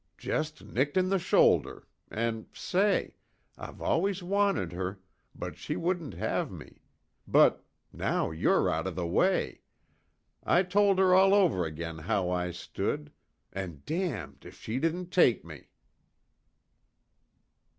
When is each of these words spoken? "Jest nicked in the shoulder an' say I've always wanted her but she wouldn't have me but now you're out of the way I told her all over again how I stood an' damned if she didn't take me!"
"Jest 0.17 0.63
nicked 0.65 0.97
in 0.97 1.09
the 1.09 1.19
shoulder 1.19 1.87
an' 2.09 2.47
say 2.53 3.13
I've 3.55 3.83
always 3.83 4.23
wanted 4.23 4.71
her 4.71 4.99
but 5.35 5.57
she 5.57 5.75
wouldn't 5.75 6.15
have 6.15 6.51
me 6.51 6.81
but 7.27 7.63
now 7.93 8.31
you're 8.31 8.67
out 8.67 8.87
of 8.87 8.95
the 8.95 9.05
way 9.05 9.61
I 10.43 10.63
told 10.63 10.97
her 10.97 11.13
all 11.13 11.35
over 11.35 11.65
again 11.67 11.99
how 11.99 12.31
I 12.31 12.49
stood 12.49 13.11
an' 13.53 13.83
damned 13.85 14.43
if 14.43 14.59
she 14.59 14.79
didn't 14.79 15.11
take 15.11 15.45
me!" 15.45 15.67